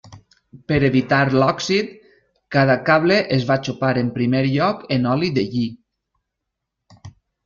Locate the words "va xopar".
3.49-3.91